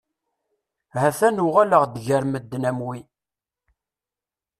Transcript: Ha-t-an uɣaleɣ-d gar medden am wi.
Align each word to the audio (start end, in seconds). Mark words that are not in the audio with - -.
Ha-t-an 1.01 1.43
uɣaleɣ-d 1.45 1.95
gar 2.05 2.23
medden 2.27 2.63
am 2.69 2.79
wi. 2.87 2.99